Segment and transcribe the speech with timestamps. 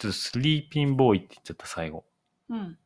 [0.00, 2.06] ちょっとスリーピンボーイって言っちゃった最後。
[2.48, 2.78] うん。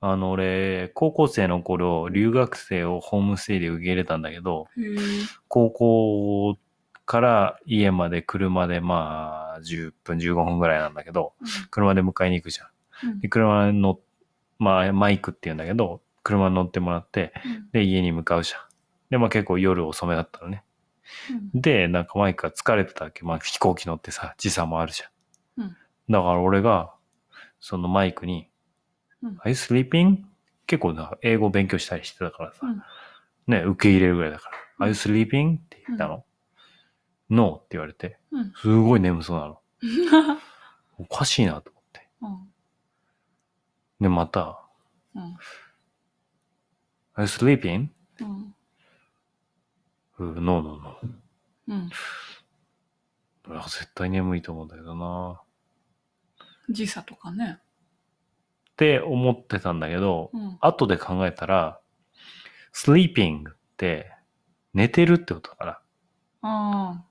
[0.00, 4.66] あの、俺、高校生の頃、留学生をホームステイで受け入れたんだけど。
[5.48, 6.58] 高校
[7.06, 11.32] から家まで車でまあ、10分、15分ぐらいなんだけど、
[11.70, 12.68] 車で迎えに行くじゃん。
[13.10, 14.00] うんで、車に乗っ、
[14.58, 18.60] まあ、マイクって言うんだけど、車に乗ってもらって、うんで、家に向かうじゃん。
[19.08, 20.62] で、まあ結構夜遅めだったのね。
[21.54, 23.24] うんで、なんかマイクが疲れてたわけ。
[23.24, 25.08] まあ飛行機乗ってさ、時差もあるじゃん。
[26.08, 26.94] うんだから俺が、
[27.60, 28.48] そのマイクに、
[29.22, 30.24] うん Are you sleeping?
[30.66, 32.82] 結構な、英語勉強したりしてたからさ、うん
[33.46, 35.56] ね、受け入れるぐらいだから、うん Are you sleeping?
[35.58, 36.24] って言ったの。
[37.30, 39.60] No って言われて、うんすごい眠そうなの。
[40.98, 42.08] おかしいなと思って。
[42.22, 42.52] うん
[44.00, 44.60] で、また、
[45.14, 45.36] うん
[47.16, 47.88] Are you sleeping?
[48.20, 48.54] うん
[50.18, 50.98] うん No, no, no.
[51.68, 51.90] うん
[53.48, 55.40] 俺は絶対眠いと思うんだけどな
[56.68, 57.58] 時差とかね。
[57.60, 61.80] って思ってたんだけど、うん後で考えたら、
[62.72, 64.12] sleeping って
[64.74, 65.80] 寝てるってことだから。
[66.42, 67.04] あ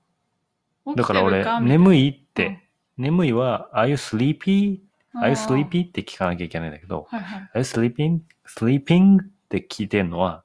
[0.86, 0.94] あ。
[0.96, 4.80] だから俺、い眠いって、眠いは、are you sleepy?
[5.14, 5.86] うん are you sleepy?
[5.86, 7.50] って聞かなきゃいけないんだけど、はいはい。
[7.54, 8.20] are you sleeping?
[8.46, 9.22] sleeping?
[9.22, 10.44] って聞いてんのは、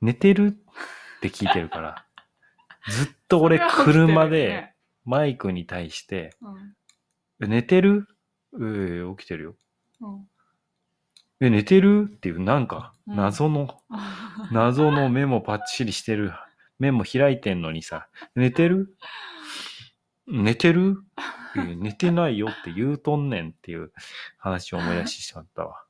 [0.00, 2.04] 寝てるって聞いてるから、
[2.90, 6.74] ずっと俺車でねマイクに対して、うん
[7.42, 8.06] え寝てる？
[8.60, 9.56] ええ起きてるよ。
[10.00, 10.28] うん
[11.40, 12.08] え、寝てる？
[12.08, 13.80] っていう、なんか、うん謎の、
[14.52, 16.32] 謎の目もパッチリしてる。
[16.78, 18.96] 目も開いてんのにさ、寝てる？
[20.26, 21.02] 寝てる？
[21.56, 23.92] え寝てないよって言うとんねんっていう
[24.38, 25.84] 話を思い出してしまったわ。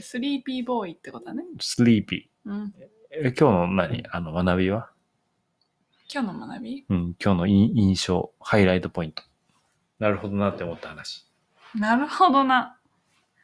[0.00, 1.42] スリーピーボーイってことだね。
[1.60, 2.64] スリーピうん。
[2.66, 2.70] ー。
[3.10, 4.04] え今日の何？
[4.10, 4.90] あの学びは？
[6.12, 6.86] 今日の学び？
[6.88, 9.22] うん、今日の印印象、ハイライトポイント。
[9.98, 11.26] なるほどなって思った話。
[11.74, 12.78] なるほどな。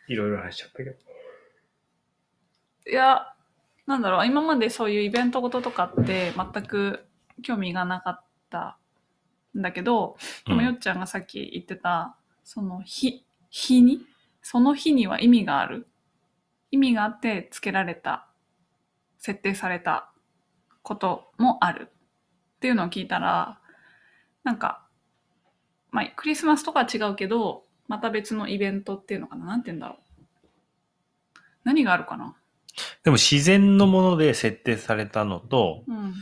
[0.08, 0.96] いろいろ話しちゃったけど。
[2.90, 3.34] いや、
[3.86, 7.06] なんだろう、今までそういうイベントごととかって全く
[7.42, 8.78] 興味がなかった
[9.56, 14.00] んだけど、でもうんよっちゃんがさっき言ってた、その日、日に、
[14.42, 15.88] その日には意味がある？
[16.70, 18.28] 意味があって付けられた、
[19.18, 20.12] 設定された
[20.82, 21.90] こともある。
[22.56, 23.58] っていうのを聞いたら、
[24.42, 24.83] なんか、
[25.94, 29.46] まあ、クリスマスとかは違うけど、また別のイベントっていうのかな？
[29.46, 31.38] なんて言うんだろう？
[31.62, 32.34] 何があるかな？
[33.04, 36.14] でも自然のもので設定されたのと、うん。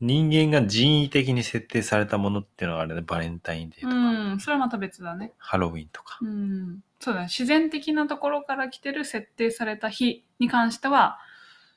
[0.00, 5.32] 人間が人為的に設定されたものっていうのがあれね、バレンタインデーとか、うん、それはまた別だね。
[5.38, 6.18] ハロウィンとか。
[6.20, 6.82] うん。
[6.98, 7.26] そうだね。
[7.26, 11.20] 自然的なところから来てる設定された日に関しては、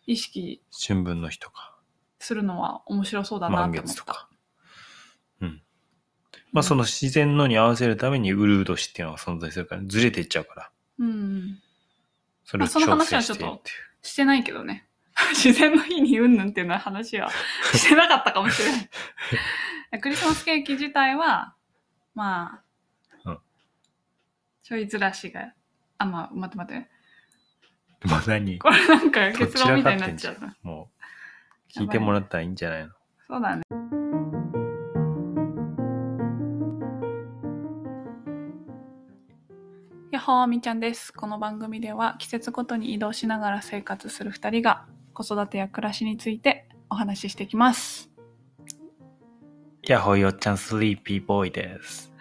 [0.07, 1.75] 意識春分の日とか、
[2.17, 3.93] するのは面白そうだな満って思った。
[3.93, 4.27] 月とか。
[6.55, 6.57] うん。
[6.57, 11.59] まあその自然のに合わせるためにウルード氏っていうのが存在するから、ずれていっちゃうから、うん。
[12.45, 13.71] それをまあその調話はちょっと整
[14.01, 14.87] してないけどね。
[15.31, 17.29] 自然の日にうんぬんっていうのは話は
[17.73, 19.99] してなかったかもしれない。
[20.01, 21.55] クリスマスケーキ自体は、
[22.13, 22.61] ま
[23.25, 23.39] あ、うん
[24.61, 25.53] ちょいずらしが、
[25.99, 26.89] あ、まあ、待って待って。
[28.07, 28.59] まあ何？
[28.59, 30.55] これなんかど結論みたいになっちゃうな。
[30.63, 30.91] も
[31.77, 32.91] う、聞いてもらったらいいんじゃないの？
[33.27, 33.63] そうだね。
[40.25, 41.13] ほーみーちゃんです。
[41.13, 48.09] この番組では季節ごとに移動しながら生活する2人が子育てや暮らしについてお話ししていきます。
[49.83, 52.11] やっほーよっちゃんスリーピーボーイです。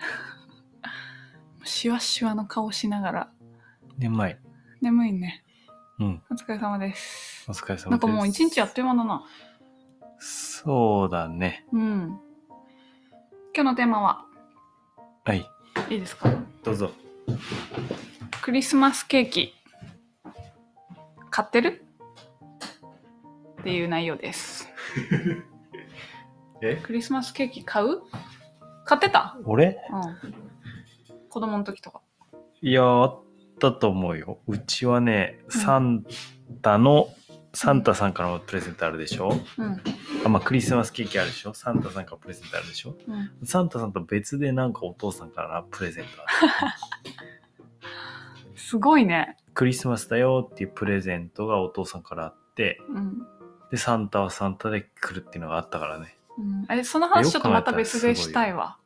[1.64, 3.30] シワシワの顔しながら
[3.96, 4.36] 眠い。
[4.82, 5.42] 眠いね。
[5.98, 6.22] うん。
[6.30, 7.52] お疲れ様ですお。
[7.52, 7.88] 疲れ様です。
[7.88, 9.24] なんかもう一日あっという間だな。
[10.18, 11.64] そうだね。
[11.72, 12.20] うん。
[13.54, 14.26] 今日のテーマは？
[15.24, 15.48] はい。
[15.88, 16.30] いいですか？
[16.62, 16.90] どうぞ。
[18.44, 19.54] クリスマスケーキ
[21.30, 21.82] 買ってる？
[23.62, 24.68] っていう内容です。
[26.60, 26.76] え？
[26.76, 28.02] クリスマスケーキ買う？
[28.84, 29.38] 買ってた？
[29.46, 29.78] 俺？
[29.90, 30.34] うん。
[31.30, 32.02] 子供の時とか。
[32.60, 33.18] いや、あっ
[33.58, 34.38] たと思うよ。
[34.46, 36.04] うちはね、うんサン
[36.60, 37.08] タの、
[37.54, 39.80] サンタさんからのプレゼントあるでしょ、うん。
[40.26, 41.54] あ、まあ、クリスマスケーキあるでしょ？
[41.54, 42.94] サンタさんからプレゼントあるでしょ？
[43.08, 43.10] う
[43.42, 43.46] ん。
[43.46, 46.52] サンタさんと別でなんかお父さんからプレゼントある。
[48.74, 49.36] すごいね。
[49.54, 53.24] クリスマスだよっていうプレゼントがお父さんからあって、うん。
[53.70, 56.18] で、サンタはサンタで来るっていうのがあったからね。
[56.36, 58.78] うん、え、その話ちょっとまた別でしたいわ。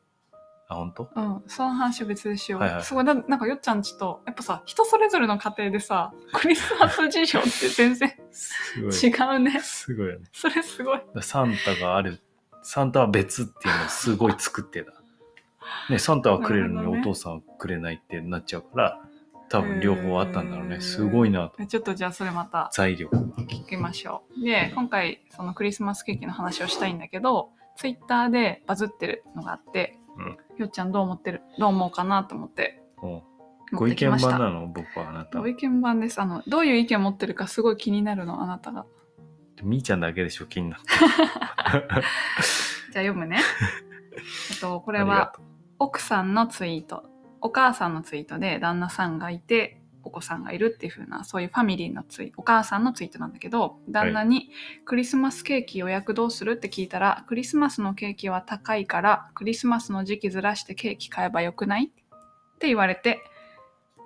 [0.69, 1.11] あ、本当？
[1.17, 2.61] うん、その話別でしよう。
[2.61, 8.11] はいはいすごいな、なんかよっちゃんちと、やっぱさ、人それぞれの家庭でさ、クリスマス事情って全然。
[8.11, 9.07] 違
[9.37, 9.59] うね。
[9.63, 10.27] すごいよね。
[10.35, 11.01] それすごい。
[11.23, 12.21] サンタがある。
[12.63, 14.93] サンタは別っていうのをすごい作ってた。
[15.89, 19.01] ね、サンタはくれるのにお父さんはくれないってなっちゃうから、
[19.49, 20.81] 多分両方あったんだろうね。
[20.81, 21.65] すごいなと。
[21.67, 23.23] ちょっとじゃあそれまた財力が。
[23.45, 24.45] 聞きましょう。
[24.45, 31.43] で、今回そのクリスマスケーキの話をしたいんだけど、ツイッターでバズってるのがあって、うんよっちゃんどう思ってる？
[31.59, 32.83] どう思うかなと思って
[33.73, 34.11] ご意見。
[34.11, 34.67] 番なの？
[34.67, 35.39] 僕はあなた。
[35.39, 36.21] ご意見番です。
[36.21, 38.87] あの、どういう意見持ってるかすごい気になるの、あなたが。
[39.63, 40.87] みーちゃんだけでしょ、気になって。
[40.99, 42.01] じゃあ
[42.93, 43.39] 読むね。
[44.51, 45.33] えっと、ここれは
[45.79, 47.05] 奥さんのツイート。
[47.41, 54.51] お母さんのツイートで旦那さんがいて、お子さんがいるっていう風な、そういうファミリーのツイお母さんのツイートなんだけど、旦那に
[54.87, 61.85] クリスマスケーキ予約どうするって聞いたら、クリスマスのケーキは高いから、クリスマスの時期ずらしてケーキ買えばよくない？
[61.85, 63.21] って言われて、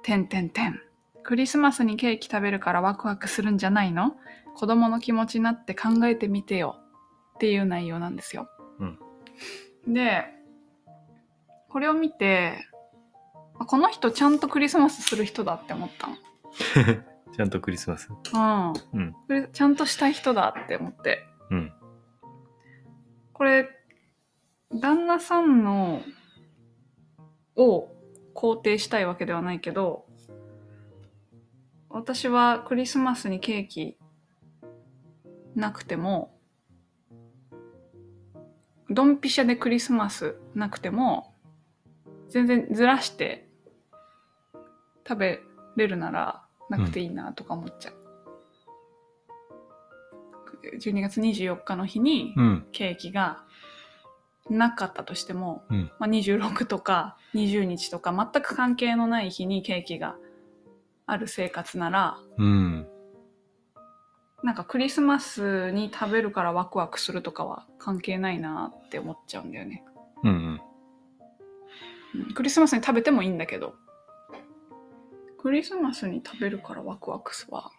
[0.02, 0.81] てんてんてん。
[1.23, 4.17] クリスマスにケーキ食べるからワクワクするんじゃないの？
[4.56, 6.76] 子供の気持ちになって考えてみてよ
[7.37, 8.49] っていう内容なんですよ。
[9.87, 10.25] で、
[11.69, 12.67] これを見て、
[13.62, 16.16] あこの人ちゃんとクリスマスする人だって思ったの。
[17.34, 18.10] ちゃんとクリスマス？
[18.34, 19.14] うん。
[19.32, 19.52] うん。
[19.52, 21.26] ちゃんとしたい人だって思って。
[21.50, 21.72] うん。
[23.32, 23.68] これ、
[24.70, 26.02] 旦那さんの、
[27.56, 27.88] を
[28.34, 30.06] 肯定したいわけではないけど、
[31.88, 33.98] 私はクリスマスにケーキ
[35.54, 36.38] なくても、
[38.90, 41.34] ドンピシャでクリスマスなくても、
[42.28, 43.48] 全然ずらして
[45.06, 45.40] 食べ
[45.76, 47.94] れるならなくていいなとか思っちゃう。
[50.78, 52.66] 12月24日の日にうん。
[52.72, 53.43] ケーキが
[54.49, 55.90] なかったとしても、うん。
[55.99, 60.16] まあ、26とか20日とか全く関係のない日にケーキが
[61.06, 62.87] ある生活ならうん。
[64.43, 69.84] なんかクリスマスに食べるからワクワクするとかは関係ないなって思っちゃうんだよね、
[70.25, 70.31] うん。
[70.31, 70.37] うん。
[70.37, 73.75] うんクリスマスに食べてもいいんだけど
[75.42, 77.70] クリスマスに食べるからワクワクは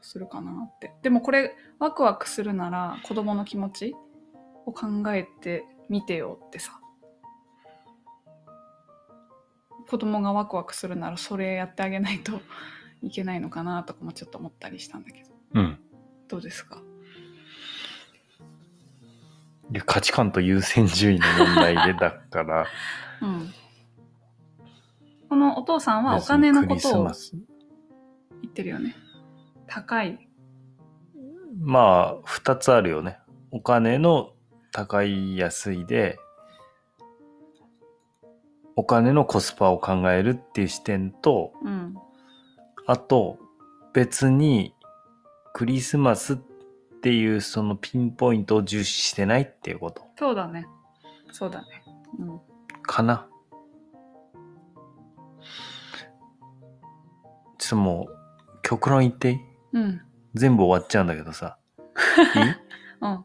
[0.00, 0.92] するかなって。
[1.02, 3.94] でもこれワクワクするなら子供の気持ち
[4.64, 6.80] を考えてみてよってさ。
[9.88, 12.40] 子供がワクワクするならそれやってあげないと
[13.02, 15.30] いけないのかなとかもちょっと思ったりしたんだけど。
[15.54, 15.78] うん。
[16.28, 16.80] どうですか？
[19.72, 22.66] いや価値観と優先順位の問題でだから。
[23.20, 23.52] うん
[25.30, 28.96] このお父さんはお金のことを言ってるよね。
[29.68, 30.28] 高い。
[31.60, 33.20] まあ、二つあるよね。
[33.52, 34.32] お金の
[34.72, 36.18] 高い安いで、
[38.74, 41.94] お金のコスパを考えるっていう視点と、うん。
[42.88, 43.38] あと、
[43.92, 44.74] 別に
[45.52, 46.36] クリスマスっ
[47.02, 50.02] ていうそのピンポイントを重視してないっていうこと。
[50.18, 50.66] そうだね。
[51.30, 51.66] そうだね。
[52.18, 52.40] うん。
[52.82, 53.28] かな。
[57.60, 59.38] ちょっともう、極論言っていい？
[59.74, 60.00] うん。
[60.34, 61.58] 全部終わっちゃうんだけどさ。
[62.34, 62.42] いい？
[63.02, 63.24] うん。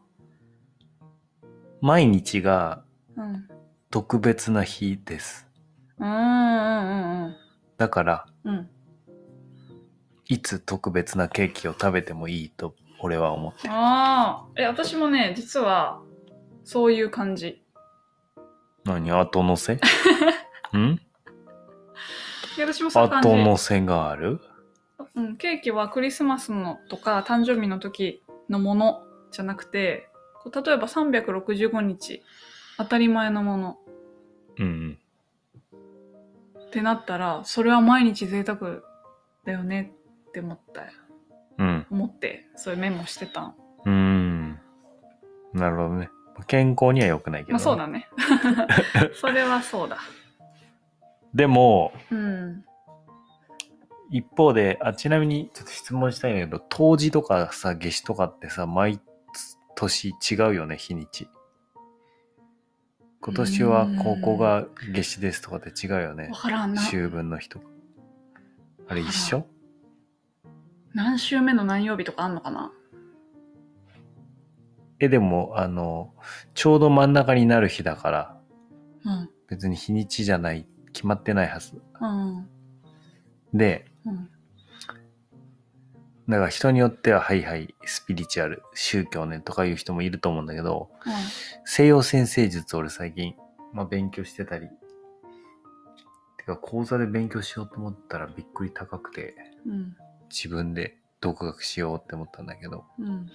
[1.82, 2.84] 毎日が
[3.16, 3.48] うん。
[3.92, 5.48] 特別な日です。
[6.00, 7.36] うんうんうん
[7.78, 8.56] だから、うん。
[8.56, 8.70] うん
[10.28, 13.74] いつ特別なケーキを食べてもいいと俺は思ってる。
[13.76, 16.02] ああえ私もね実は
[16.64, 17.64] そういう感じ。
[18.86, 19.12] 何？
[19.12, 19.76] 後乗せ？
[20.76, 21.00] ん？
[22.62, 24.39] 私もそういう感じ後乗せがある？
[25.15, 30.09] うん、ケーキはクリスマスのとか誕生日の時のものじゃなくて
[30.53, 32.21] 例えば365日
[32.77, 33.77] 当たり前のもの
[34.57, 34.97] うん
[36.67, 38.81] ってなったらそれは毎日贅沢
[39.45, 39.93] だよね
[40.29, 40.88] って思ったよ
[41.57, 41.67] うん。
[41.67, 41.88] うん。
[41.89, 44.59] 思ってそういうメモしてたんうーん。
[45.53, 46.09] なるほどね。
[46.47, 48.09] 健康には良くないけど、まあそうだね
[49.15, 50.00] それはそうだ
[51.36, 52.65] でも、うん
[54.12, 59.01] 一方で、あ、ちなみにちょっと質問したいんだけど、冬至とかさ、夏至とかってさ、毎
[59.75, 61.27] 年違うよね、日にち。
[63.20, 66.39] 今年はここが夏至ですとかって違うよね分。
[66.39, 67.65] からんな秋分の日とか。
[68.88, 69.48] あれ一緒？
[70.94, 72.72] 何週目の何曜日とかあんのかな？
[75.00, 76.13] え、でも、あの、
[76.54, 78.38] ちょうど真ん中になる日だから、
[79.04, 81.82] うん別に日にちじゃない、決まってないはず。
[82.02, 82.48] うん。
[83.54, 84.30] で、うん。
[86.28, 90.90] だから人によっては、はいはい、スピリチュアル、宗教ねとかいう人もいると思うんだけど、
[91.66, 93.36] 西洋先生術俺最近、
[93.74, 94.68] まあ勉強してたり、
[96.38, 99.36] てか講座で勉強しようと思ったらびっくり高くて、
[99.68, 99.96] うん。
[100.30, 103.30] 自分で独学しようって思ったんだけど、うん。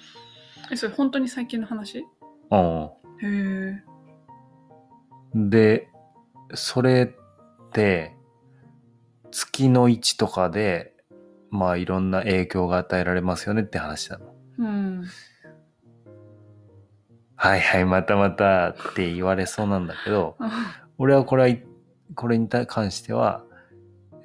[0.72, 2.04] えそれ本当に最近の話？
[2.50, 2.90] うん。
[3.22, 3.82] へえ
[5.34, 5.88] で、
[6.54, 7.14] それ
[9.30, 10.92] 月の位置とかで、
[11.50, 14.34] まあいろんな影響が与えられますよねって話なの。
[14.58, 15.04] うん。
[17.36, 20.36] はいはい、またまたって言われそうなんだけど、
[20.98, 21.56] 俺はこれは、
[22.14, 23.44] これに関しては、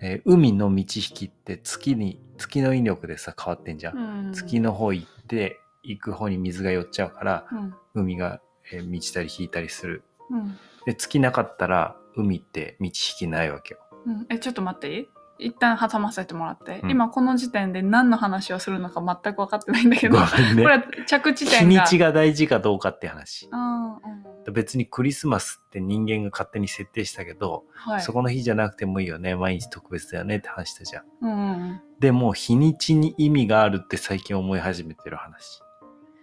[0.02, 3.98] えー海の満ち引きって月に、月の引力でさ変わってんじゃん。
[3.98, 7.74] うん月の方行って、行く方に水が寄っちゃうから、うん。
[7.94, 8.42] 海が、
[8.74, 10.04] えー満ちたり引いたりする。
[10.30, 10.58] うん。
[10.86, 13.80] で、月なかったら、海って満ち引きないわけよ。
[14.06, 15.08] うん、え、ちょっと待っていい
[15.38, 20.64] 一旦挟ませてもらって、うん今この時点で何の話をするのか全く分かってないんだけど、ごこめんね。
[20.64, 21.82] れは着地日点が。
[21.82, 23.50] にちが大事かどうかって話。
[23.52, 28.02] あー別にクリスマスって人間が勝手に設定したけど、うん、はい。
[28.02, 29.36] そこの日じゃなくてもいいよね。
[29.36, 31.04] 毎日特別だよねって話したじゃん。
[31.22, 35.62] うんうんでも、日にちに意味があるって最近思い始めてる話。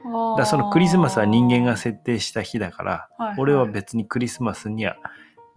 [0.04, 0.12] うん。
[0.12, 4.96] だからそのクリスマスは人間が設定した日だから、はいはい俺は別にクリスマスには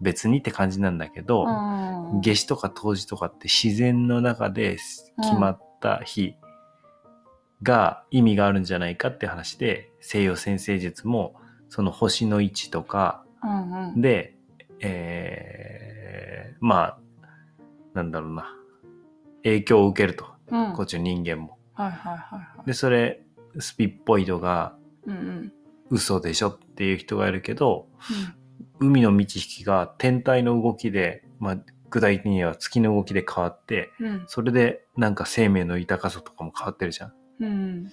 [0.00, 4.76] 別にって感じなんだけど、うん夏至とか冬至とかって自然の中で
[5.20, 6.36] 決まった日
[7.62, 11.34] が意味があるんじゃないかって話で、西洋先生術も
[11.68, 14.00] その星の位置とかうんうん。
[14.00, 14.36] で、
[14.80, 16.98] えー、まあ、
[17.94, 18.54] なんだろうな、
[19.44, 20.26] 影響を受けると。
[20.48, 21.58] うん、こっちの人間も。
[21.74, 22.66] はいはいはいはい。
[22.66, 23.22] で、それ、
[23.58, 24.76] スピッポイドが
[25.06, 25.52] うんうん
[25.88, 27.86] 嘘でしょっていう人がいるけど、
[28.80, 31.56] 海の満ち引きが天体の動きで、まあ、
[31.90, 37.12] 具体的には月の動きで変わって、うんうんそれでなんか生命の豊かさとかも変わってるじゃん。
[37.40, 37.92] うん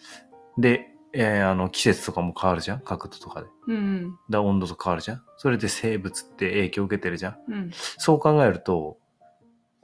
[0.57, 3.47] で、えーあの季節とかも変わるじゃん角度とかで。
[3.67, 5.23] うんだ温度と変わるじゃん。
[5.37, 7.37] それで生物って影響を受けてるじゃん。
[7.47, 8.97] うんそう考えると、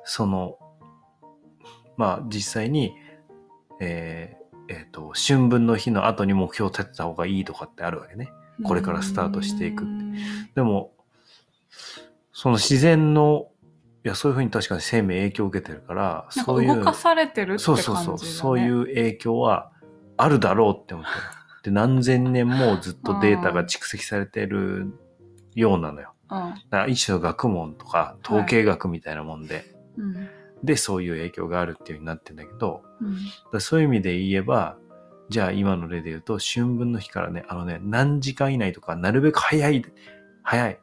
[0.03, 0.57] その、
[1.97, 2.95] まあ実際に、
[3.79, 8.31] えーえーと、春分の日の後に目標を立てた方がいいとかってあるわけね。
[8.63, 9.85] これからスタートしていく
[10.55, 10.91] でも、
[12.33, 13.49] その自然の、
[14.05, 19.71] いや、そういうふうに確かに生命影響を受けてるから、そういう、動かされてるってそ感じだ、ね、うそうそう、そういう影響は
[20.17, 21.17] あるだろうって思ってる。
[21.63, 24.93] で、何千年もずっとデータが蓄積されてる
[25.55, 26.13] ようなのよ。
[26.29, 26.37] うん。
[26.37, 29.65] だから一種の学問とか統計学みたいなもんで、
[29.97, 30.29] うん。
[30.63, 32.83] で、そういう影響があるっていう風になってんだけど、
[33.53, 33.61] うん。
[33.61, 34.77] そういう意味で言えば、
[35.29, 39.85] じゃあ今の例で言うと、春分の日からね、あのね、何時間以内とか、なるべく早い、
[40.43, 40.79] 早い、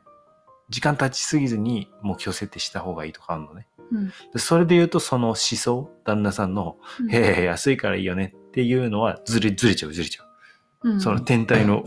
[0.69, 3.67] 時間経ちすぎずに目標設定した方がいいとかあるのね。
[3.93, 10.25] うんでそれで言うと、その思想、旦那さんの、うんへえ、安いからいいよねっていうのはずれ、ずれちゃう、ずれちゃ
[10.83, 10.91] う。
[10.91, 11.85] うんその天体の、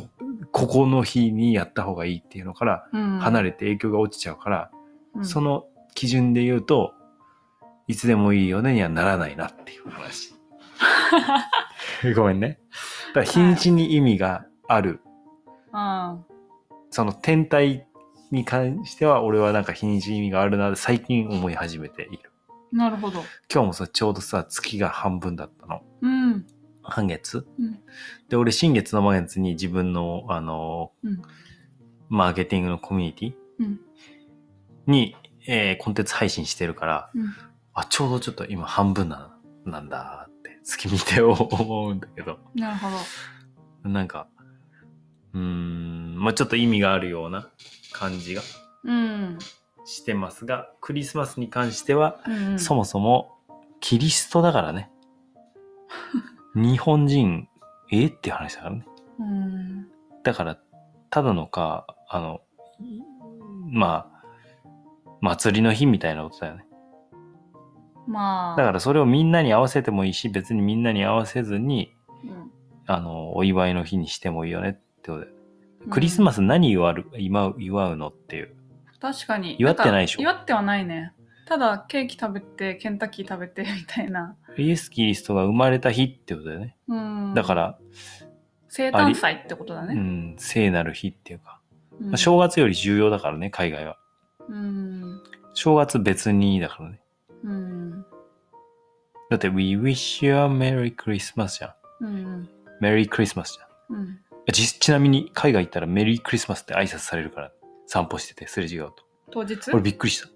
[0.52, 2.90] ここの日にやった方がいいっていうのから、
[3.22, 4.72] 離れて影響が落ちちゃうから、
[5.16, 6.94] うんその基準で言うと、
[7.88, 10.34] いつでもいいよねにはならないなっていう話。
[12.16, 12.60] ごめんね。
[13.14, 15.02] だから日にちに意味がある。
[15.74, 16.26] うん。
[16.90, 17.88] その天体
[18.32, 22.32] に関しては俺はなんか日にちに意味があるなって最近思い始めている。
[22.72, 23.24] なるほど。
[23.52, 25.82] 今日もさ、ちょうどさ、月が半分だったの。
[26.02, 26.46] うん。
[26.84, 27.48] 半月？
[27.60, 27.80] うん。
[28.30, 31.22] で、俺新月の満月に自分の、あの、うん。
[32.10, 33.34] マーケティングのコミュニティ？
[33.60, 33.80] うん。
[34.86, 35.16] に、
[35.48, 37.34] えーコンテンツ配信してるから、うん。
[37.74, 40.29] あ、ちょうどちょっと今半分な、なんだ
[40.76, 42.88] って月見て思うんだけど、なるほ
[43.84, 44.28] どなんか、
[45.34, 47.50] うーん、まあちょっと意味があるような
[47.92, 48.42] 感じが
[48.84, 49.38] うん
[49.86, 53.38] してますが、クリスマスに関しては、うんそもそも
[53.80, 54.92] キリストだからね。
[56.56, 57.48] 日本人、
[57.92, 58.86] えって話だからね。
[59.20, 59.88] うん
[60.24, 60.60] だから、
[61.10, 62.42] ただのか、あの、
[63.66, 64.24] まあ、
[65.22, 66.66] 祭りの日みたいなことだよね。
[68.10, 68.56] まあ。
[68.58, 72.52] だからそれをみんなに合わせてもいいし、別にみんなに合わせずに、うん。
[72.88, 75.28] あの、お祝いの日にしてもいいよねってことで。
[75.92, 78.56] クリスマス何祝う、祝う、祝うのっていう。
[79.00, 79.56] 確かに。
[79.60, 80.22] 祝ってないでしょ。
[80.22, 81.14] 祝ってはないね。
[81.46, 84.36] ただケーキ食べてケンタッキー食べてみたいな。
[84.58, 86.76] イエス・キリストが生まれた日ってことだよね。
[86.88, 87.34] うん。
[87.34, 87.80] だから、
[88.68, 91.60] 生誕祭ってことだね、うん、聖なる日っていうか、
[92.00, 92.08] うん。
[92.10, 93.98] まあ正月より重要だからね、海外は。
[94.48, 95.22] うん。
[95.54, 96.99] 正月別にだからね。
[99.30, 102.06] うんだって、We wish you a Merry Christmas じゃん。
[102.06, 102.50] うん
[102.82, 103.98] メリークリスマスじゃん。
[103.98, 104.20] うん
[104.52, 107.52] ちちなみに海外行ったらメリークリスマスって挨拶されるから、
[107.86, 108.96] 散歩しててすれ違うと。
[109.32, 109.72] 当日？
[109.72, 110.30] 俺びっくりした。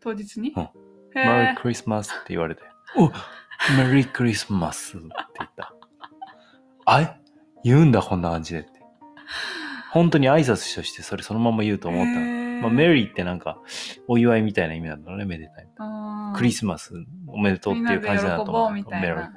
[0.00, 0.68] 当日に、うんへ
[1.14, 2.62] メリえークリスマスって言われて、
[2.96, 5.06] おメリークリスマスって
[5.38, 5.72] 言った。
[6.84, 7.08] あれ？
[7.64, 8.70] 言うんだ、こんな感じでって。
[9.90, 12.20] 本当に挨拶としてそれそのまま言うと思ったの。
[12.20, 13.58] のまあ、メリーってなんか、
[14.06, 15.68] お祝いみたいな意味なんだろうね、めでたい。
[16.36, 16.92] クリスマス
[17.26, 19.28] おめでとうっていう感じだなと思うみたいなメリ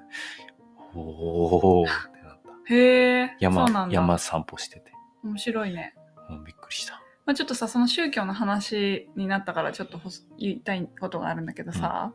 [0.95, 2.73] ーおーってなった。
[2.73, 4.91] へえ山山散歩してて。
[5.23, 5.93] 面白いね、
[6.29, 6.95] うん、びっくりした。
[7.25, 9.99] ままあ、ちょっとさその宗教の話になったからちょっと
[10.37, 12.13] 言いたいことがあるんだけどさ、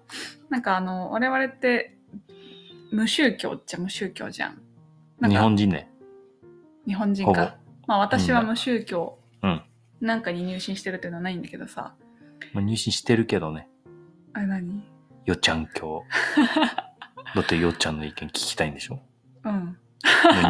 [0.51, 1.97] なんかあの我々って
[2.91, 4.63] 無宗教っちゃ無宗教じゃん。
[5.23, 5.91] 日か本人ね。
[6.87, 7.57] 日本人か。
[7.87, 9.26] まあ私は無宗教うん
[10.01, 11.95] なんかに入信してるっていうのはないんだけどさ。
[12.53, 13.69] まあ、入信してるけどね。
[14.33, 14.85] あれ何？
[15.25, 16.05] よっちゃん教。
[17.35, 18.95] だってよっちゃんの意見聞きたいんでしょ？
[18.97, 19.03] も
[19.45, 19.53] うん。
[19.53, 19.77] う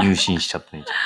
[0.03, 0.97] 入信しちゃってんじゃん。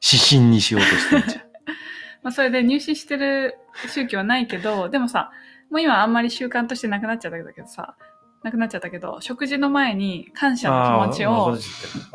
[0.00, 1.42] 指針にしようとしてんじゃん。
[2.22, 5.30] まあそれで入信してる宗教はないけど、でもさ、
[5.70, 7.96] もう今あんまり習慣としてなくなっちゃったけどさ、
[8.42, 11.58] なくなっちゃったけど、食事の前に感謝の気持ちを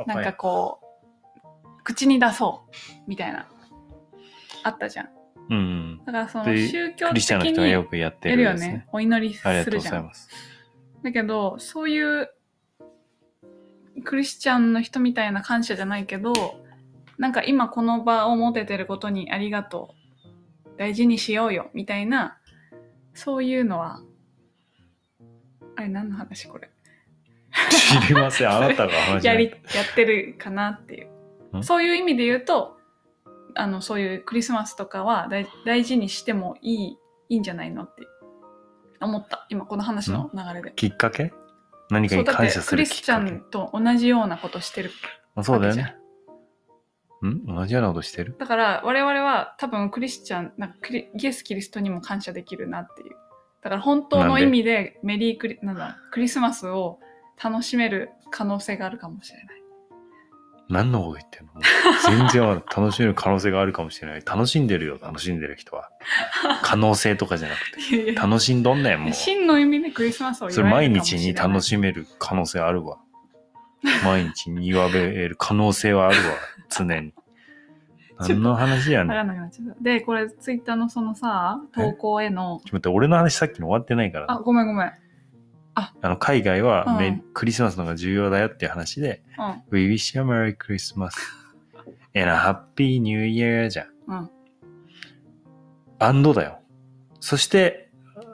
[0.08, 0.80] なんかこ
[1.80, 2.76] う、口に出そう
[3.08, 3.48] みたいな、
[4.64, 5.10] あったじゃん。
[5.50, 6.02] うん。
[6.06, 8.68] だからそので宗教クリスチャンの人がよくやってるるよね。
[8.68, 8.88] ね。
[8.92, 9.94] お祈りすありがとうるじゃん。
[9.94, 10.30] ございます。
[11.04, 12.30] だけど、そういう
[14.04, 16.34] クリスチャンの人みたいな感謝じゃないけど、
[17.18, 20.04] なんか今この場を持ててることにありがとう。
[20.78, 21.70] 大事にしようよ。
[21.74, 22.40] みたいな、
[23.14, 24.02] そういうのは、
[25.76, 26.70] あれ何の話これ？
[28.02, 28.50] 知りません。
[28.50, 31.58] あなたが話し やり、やってるかなっていう。
[31.60, 31.64] ん？
[31.64, 32.78] そういう意味で言うと、
[33.56, 36.98] あの、そういうクリスマスとかは大大事にしてもいい、
[37.30, 38.08] いいんじゃないのって
[39.02, 39.46] 思った。
[39.50, 40.72] 今この話の流れで。
[40.76, 41.34] きっかけ？
[41.90, 44.92] 何かそうだってに感謝すクリスチャるきっかけンと同じようなことしてる
[45.36, 45.96] あそうだよね。
[47.26, 47.46] ん？
[47.46, 48.36] 同じようなことしてる？
[48.40, 53.16] だから我々は多分クリスチャンなんかクリイエス・キリストにも感謝できるなっていう。
[53.62, 57.00] だから本当の意味でメリークリなんだクリスマスを
[57.42, 59.63] 楽しめる可能性があるかもしれない
[60.74, 61.54] 何のこと言ってんの？
[62.06, 64.24] 全然楽しめる可能性があるかもしれない。
[64.26, 65.90] 楽しんでるよ、楽しんでる人は。
[66.64, 67.96] 可能性とかじゃなくて。
[67.96, 69.14] いやいや楽しんどんねん、もう。
[69.14, 72.98] 真の意味でクリスマスをそれ毎日に楽しめる可能性あるわ。
[74.04, 76.24] 毎日に祝える可能性はあるわ、
[76.70, 77.14] 常に。
[78.20, 79.84] 何の話やねん。
[79.84, 84.42] でこれツイッターのそのさ投稿へのちょっと待って、俺の話さっきの終わってないからあな。
[84.42, 84.92] ごめんごめん
[85.76, 91.12] あの、海外はメ、うんクリスマスの方が重要だよっていう話で、うん We wish you a Merry Christmas
[92.16, 93.88] and a Happy New Year じゃん。
[94.08, 94.30] うん
[96.00, 96.60] アンドだよ。
[97.22, 97.90] そして、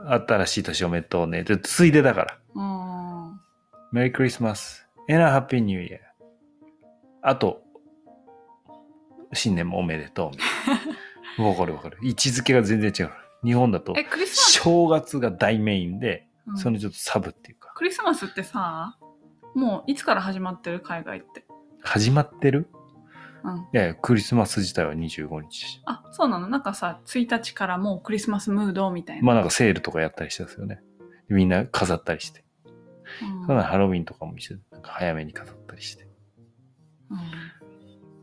[0.07, 1.43] 新しい年おめでとうね。
[1.43, 2.37] で、ついでだから。
[2.55, 3.39] うん
[3.91, 5.99] メリークリスマス and a Happy New Year。
[7.21, 7.61] あと、
[9.33, 10.85] 新年もおめでとうみたい
[11.37, 11.45] な。
[11.49, 11.97] わかるわかる。
[12.01, 13.11] 位置づけが全然違う。
[13.43, 18.97] 日本だとえ、クリスマス、正月が大メインで、うんそのちょっとサブっていうか、クリスマスってさ
[19.55, 21.45] もういつから始まってる海外って？
[21.81, 22.67] 始まってる？
[23.43, 25.81] うんいやいや、クリスマス自体は25日。
[25.85, 26.47] あ、そうなの？
[26.47, 29.23] なんかさ、1日からもうクリスマスムードみたいな。
[29.23, 30.81] まあなんかセールとかやったりしてますよね。
[31.29, 32.43] みんな飾ったりして。
[33.21, 36.07] うんそうなのハロウィンとかも一緒で、なんか早めに飾ったりして。
[37.09, 37.17] うん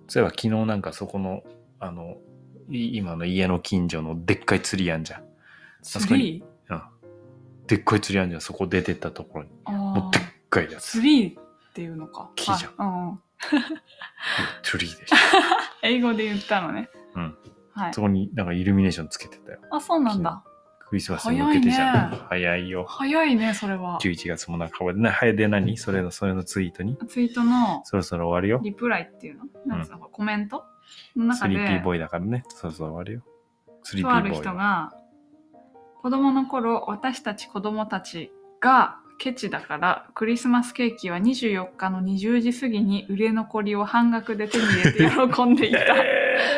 [0.08, 1.42] そういえば昨日なんかそこの、
[1.80, 2.18] あの、
[2.70, 5.24] い今の家の近所のでっかいツリーあんじゃん。
[5.82, 6.44] ツリー？
[6.44, 6.55] うん。
[7.66, 8.40] でっかいツリーあんじゃん。
[8.40, 9.50] そこ出てったところに。
[9.64, 10.92] あもうでっーかいやつ。
[10.92, 11.42] ツリーっ
[11.74, 12.30] ていうのか。
[12.36, 13.20] 木じゃんはいうんうん。
[14.62, 15.16] ツリーでしょ。
[15.82, 16.88] 英語で言ったのね。
[17.14, 17.36] うん。
[17.72, 18.00] はいそ。
[18.02, 19.58] こになんかイルミネーションつけてたよ。
[19.70, 20.42] あ、そうなんだ。
[20.88, 22.10] クリスマスに向けてじゃん。
[22.10, 22.84] 早いね早いよ。
[22.88, 23.98] 早いね、それは。
[24.00, 25.76] 11月も半ばで、ね、早で何？
[25.76, 26.96] それの、それのツイートに。
[27.08, 28.60] ツイートのそろそろ終わるよ。
[28.62, 29.44] リプライっていうの？
[29.66, 30.64] なんつうのコメント
[31.16, 32.44] の中で、3P ボーイだからね。
[32.48, 33.22] そろそろ終わるよ。
[33.84, 34.52] 3P とあるボーイは。
[34.52, 34.94] 人が、
[36.06, 44.98] 子供の頃、私たち子供たちがケチだから、クリスマスケーキは24日の20時過ぎに売れ残りを半額で手に入れて
[45.34, 45.80] 喜んでいた。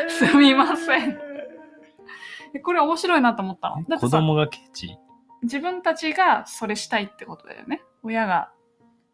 [0.07, 1.17] すみません。
[2.53, 3.77] でこれ面白いなと思ったの？
[3.77, 4.99] だってさ、子供がケチ？
[5.41, 7.81] 自分たちがそれしたいってことだよね。
[8.03, 8.51] 親が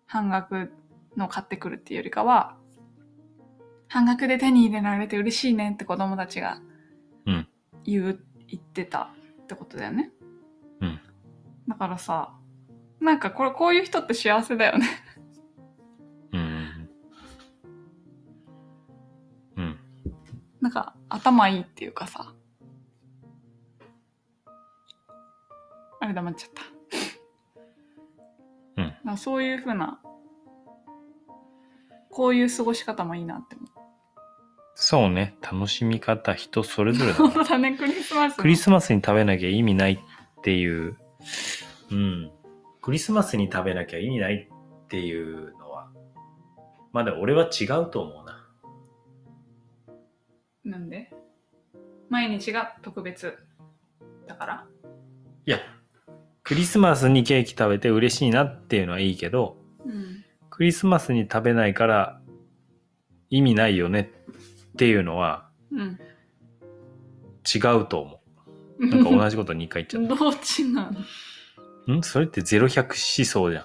[0.05, 0.73] 半額
[1.15, 2.57] の買ってくるっていうよりかは、
[3.87, 6.59] 半額で手に入れられて嬉しいねって子供たちが
[7.25, 7.47] うん
[7.85, 8.19] 言う、
[8.49, 10.11] 言ってたってことだよね。
[11.67, 11.71] うん。
[11.71, 12.33] だからさ、
[12.99, 14.87] なんかこれこういう人って幸せだよね。
[16.33, 16.89] うん。
[19.57, 19.79] うん。
[20.61, 22.33] なんか頭いいっていうかさ。
[26.01, 26.61] あれ黙っちゃった。
[28.77, 29.99] うんそういうふうな、
[32.09, 33.69] こういう過ごし方もいいなって思う。
[34.73, 35.35] そうね。
[35.41, 38.41] 楽しみ方人それぞれだ 本な当だね、クリスマスの。
[38.41, 39.99] クリスマスに食べなきゃ意味ないっ
[40.41, 40.97] ていう、
[41.91, 42.31] うん。
[42.81, 45.89] クリスマスに食べなきゃ意味ないっていうのは、
[46.91, 48.47] まだ俺は違うと思うな。
[50.63, 51.11] なんで？
[52.09, 53.37] 毎日が特別
[54.27, 54.67] だから？
[55.45, 55.59] いや、
[56.43, 60.23] クリスマスにケーキ食べて嬉しいなっていうのはいいけど、うん。
[60.49, 62.21] クリスマスに食べないから
[63.29, 64.11] 意味ないよね
[64.71, 65.99] っていうのはうん。
[67.43, 68.19] 違うと思う。
[68.79, 70.97] なんか同じこと2回言っちゃっどっちなの？
[71.87, 71.93] た。
[71.93, 72.03] ん？
[72.03, 73.63] それって0100思想じゃん。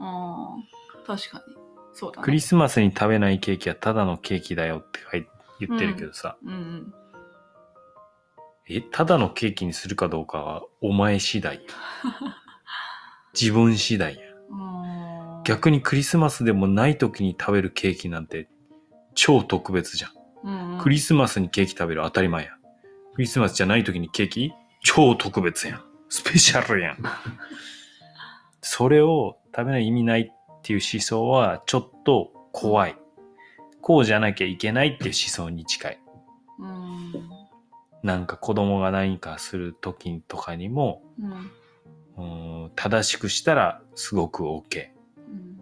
[0.00, 1.54] ああ、確かに。
[1.92, 2.24] そうだね。
[2.24, 5.26] クリスマスに食べないケーキはただのケーキだよって書い
[5.60, 6.94] 言ってるけどさ、うんうん。
[8.68, 11.60] え、ただのケーキにするかどうかはお前次第や。
[13.38, 14.20] 自分次第や。
[14.52, 18.48] あー逆にクリスマスでもない時に食べるケーキなんて
[19.14, 20.10] 超特別じゃん。
[20.44, 22.57] うんうん、クリスマスにケーキ食べる当たり前や。
[23.18, 24.52] クリスマスじゃない時にケーキ？
[24.80, 25.82] 超特別やん。
[26.08, 26.98] スペシャルやん。
[28.62, 32.96] それを食べない意味ないっていう思想はちょっと怖い。
[33.80, 36.00] こうじゃなきゃいけないっていう思想に近い。
[36.60, 37.12] うん。
[38.04, 41.32] なんか子供が何かする時とかにも、うん。
[41.32, 44.90] うーん正しくしたらすごく OK。
[45.16, 45.60] うん。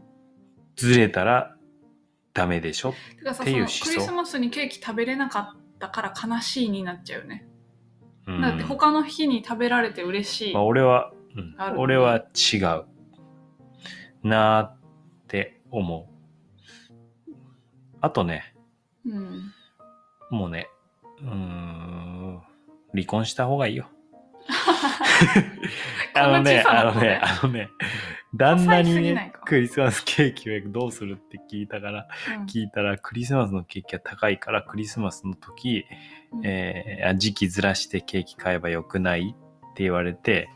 [0.76, 1.56] ずれたら
[2.34, 2.90] ダメでしょ？
[2.90, 2.92] っ
[3.42, 7.46] ていう思想クリスマスにケーキ食べれなかったから悲しいになっちゃうよね。
[8.26, 10.54] うんだって他の日に食べられて嬉しい。
[10.54, 12.86] まあ、俺は、うん俺は違う
[14.22, 14.76] なーっ
[15.28, 17.32] て思う。
[18.00, 18.54] あとね、
[19.04, 19.52] うん。
[20.30, 20.68] もうね、
[21.20, 22.42] うーん、
[22.92, 23.88] 離婚した方がいいよ。
[26.14, 27.68] あのね、あのねあのね、
[28.36, 35.84] 旦那にねクリスマスケーキをどうするって聞いたから、うん聞いたら、クリスマスのケーキは高いから、クリスマスの時、
[36.32, 40.48] うんえーあ時期ずらしてケーキ買えばよくないって言われて、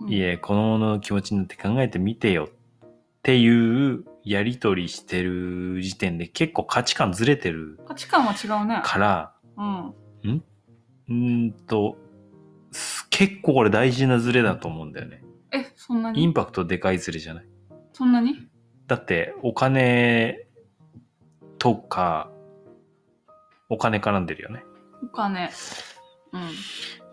[0.00, 2.52] うんいえ、子供の気持ちになって考えてみてよっ
[3.22, 8.80] ていうやりとりしてる時点で結構価値観ずれてる価値観は違うね。
[8.82, 9.94] から、うん。
[10.28, 11.96] うーんと、
[12.72, 15.22] す結構これ大事なズレだと思うんだよね。
[15.52, 17.46] え、そんなイにンパクトでかいズレじゃない？
[17.92, 18.48] そんなに？
[18.86, 20.46] だってお金
[21.58, 22.30] とか、
[23.68, 24.64] お金絡んでるよね。
[25.02, 25.50] お金。
[26.32, 26.50] うん。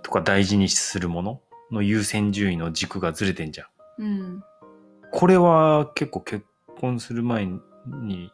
[0.04, 3.66] とか大事にするものの優先順位の軸がずれてんじゃ
[4.00, 4.04] ん。
[4.04, 4.44] うん。
[5.12, 6.46] これは結構結
[6.80, 8.32] 婚する前に、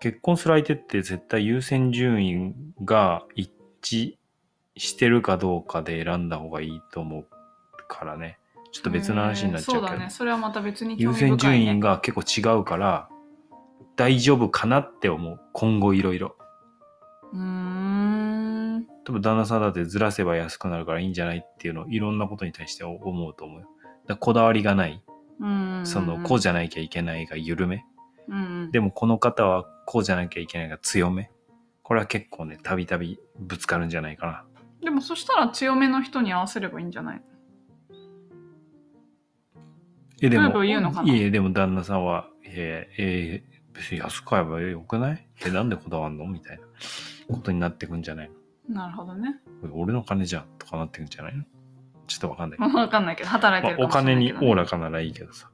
[0.00, 3.50] 結婚する相手って絶対優先順位が一
[3.82, 4.16] 致
[4.76, 7.26] してるかどうかで選んだ方がいいと思う
[7.88, 8.38] からね。
[8.70, 10.10] ちょっと別の話になっちゃうけど、そうだね。
[10.10, 11.38] それはまた別に興優味深い、ね。
[11.38, 13.08] 先順位が結構違うから、
[13.96, 15.40] 大丈夫かなって思う。
[15.52, 16.36] 今後いろいろ。
[17.32, 18.86] うーん。
[19.04, 23.66] 多分旦那さんだってずらせば安くなるからいいんじゃないっていうのをいろんなことに対して思うと思うよ。
[24.06, 25.02] だこだわりがない。
[25.40, 25.82] うん。
[25.84, 27.84] その、こうじゃなきゃいけないが緩め。
[28.28, 28.70] うん。
[28.70, 31.30] でもこの方はこうじゃなきゃいけないが強め。
[31.82, 34.44] これは結構ね、たびたびぶつかるんじゃないかな。
[34.82, 37.22] でもそしたら強めの人に合わせればいいんじゃない
[40.20, 41.12] え、でも、ば言うのかな？
[41.12, 45.28] いえ、でも旦那さんは、えーえー別に安く買えばよくない？
[45.46, 46.26] え、なんでこだわんの？
[46.26, 46.64] みたいな
[47.32, 48.30] ことになってくんじゃない
[48.68, 48.74] の？
[48.74, 49.36] なるほどね。
[49.72, 51.44] 俺の金じゃんとかなってくんじゃないの？
[52.08, 52.58] ちょっとわかんない。
[52.58, 54.32] わかんないけど、働いてまあおるかもしれ金に。
[54.32, 55.48] おおらかならいいけどさ。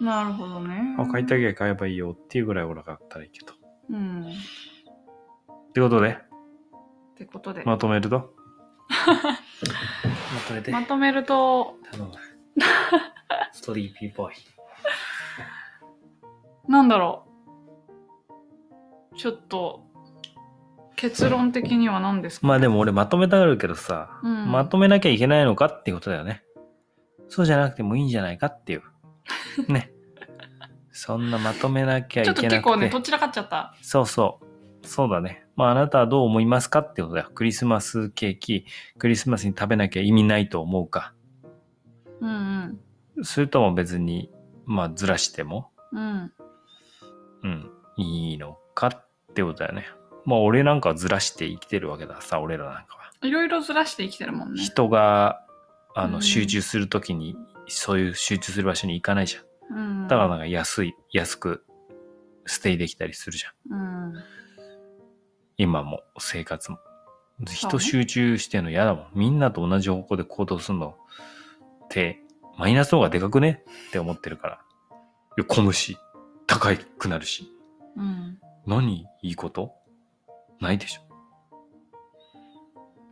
[0.00, 0.96] なるほどね。
[0.98, 3.54] あ、買いたけりゃ買えばいいよっていうぐらいおおらかだったらいいけど。
[3.88, 4.22] うん。
[4.24, 7.62] ってことで、ってことで。
[7.64, 8.34] まとめると？
[8.90, 10.70] まとめて。
[10.72, 12.12] まとめると、頼む。
[13.52, 14.34] ストリーピーボーイ。
[16.68, 17.26] なんだろ
[19.12, 19.16] う。
[19.16, 19.84] ちょっと、
[20.96, 22.46] 結論的には何ですか？
[22.46, 26.42] まあでも俺まとめたがるけどさ、うんまとめなきゃいけないのかっていうことだよね。
[27.28, 28.82] そうじゃなくてもいいんじゃないかっていう。
[29.72, 29.92] ね。
[30.92, 32.42] そんなまとめなきゃいちょっと。
[32.42, 33.74] 結構ね、どちらかっちゃった。
[33.80, 34.86] そうそう。
[34.86, 35.46] そうだね。
[35.56, 37.30] まああなたはどう思いますかってことだよ。
[37.34, 38.66] クリスマスケーキ、
[38.98, 41.14] クリスマスに食べなきゃ意味ないと思うか。
[42.20, 42.80] うん
[43.22, 44.30] それとも別に、
[44.66, 46.00] まあずらしても、うん。
[46.00, 46.32] うん。
[47.42, 49.86] うん、いいのかってことだよね。
[50.24, 53.10] まあ俺なんかはずらして生きてるわけださ、俺らなんかは。
[53.22, 54.62] いろいろずらして生きてるもんね。
[54.62, 55.44] 人が、
[55.94, 57.36] あの、うん集中するときに、
[57.68, 59.76] そういう集中する場所に行かないじゃん。
[59.76, 60.08] うん。
[60.08, 61.64] だからなんか安い、安く
[62.46, 63.78] ステイできたりするじゃん。
[63.78, 64.14] うん。
[65.56, 66.78] 今も、生活も。
[67.46, 69.06] 人ね集中してるの嫌だもん。
[69.14, 70.96] みんなと同じ方向で行動するの
[72.56, 73.64] マイナスの方がでかくね？
[73.88, 74.60] って思ってるから。
[75.38, 75.96] いや、混むし、
[76.46, 77.50] 高くなるし。
[77.96, 78.38] うん。
[78.66, 79.06] 何？
[79.22, 79.72] いいこと？
[80.60, 81.02] ないでしょ。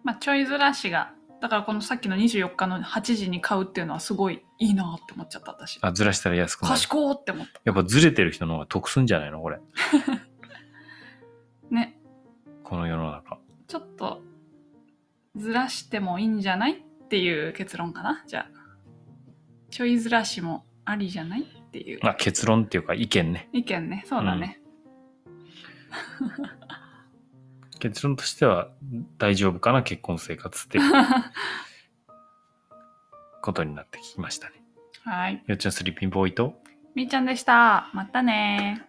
[0.05, 5.79] まあ、ちょいずらしが、だからこのさっきの24日の8時に買うっていうのはすごいいいなって思っちゃった、私。
[5.83, 6.75] あ、ずらしたら安くなる。
[6.75, 7.61] 賢ーって思った。
[7.64, 9.41] やっぱずれてる人の方が得すんじゃないの？
[9.41, 9.59] これ。
[11.71, 11.99] ね。
[12.62, 13.38] この世の中。
[13.67, 14.23] ちょっと、
[15.37, 16.73] ずらしてもいいんじゃない？
[16.75, 18.25] っていう結論かな？
[18.27, 18.58] じゃあ。
[19.71, 23.49] ちょいずらしもありじゃないっていうまあ結論っていうか意見ね。
[23.53, 24.05] 意見ね。
[24.07, 24.61] そうだね。
[27.79, 28.71] 結論としては
[29.19, 30.93] 大丈夫かな結婚生活っていう
[33.41, 34.57] ことになってきましたね。
[35.05, 35.43] はい。
[35.47, 36.61] よっちゃんスリーピンボーイと
[36.95, 37.91] みーちゃんでした。
[37.93, 38.88] またね